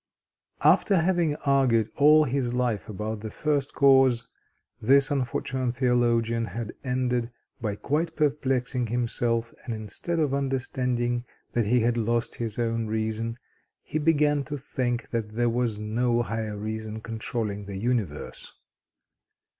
After 0.63 0.97
having 0.99 1.35
argued 1.45 1.91
all 1.95 2.23
his 2.23 2.55
life 2.55 2.89
about 2.89 3.19
the 3.19 3.29
First 3.29 3.75
Cause, 3.75 4.27
this 4.81 5.11
unfortunate 5.11 5.75
theologian 5.75 6.43
had 6.45 6.73
ended 6.83 7.29
by 7.61 7.75
quite 7.75 8.15
perplexing 8.15 8.87
himself, 8.87 9.53
and 9.63 9.75
instead 9.75 10.17
of 10.17 10.33
understanding 10.33 11.23
that 11.53 11.67
he 11.67 11.81
had 11.81 11.97
lost 11.97 12.33
his 12.33 12.57
own 12.57 12.87
reason, 12.87 13.37
he 13.83 13.99
began 13.99 14.43
to 14.45 14.57
think 14.57 15.07
that 15.11 15.35
there 15.35 15.49
was 15.49 15.77
no 15.77 16.23
higher 16.23 16.57
Reason 16.57 17.01
controlling 17.01 17.65
the 17.65 17.77
universe. 17.77 18.51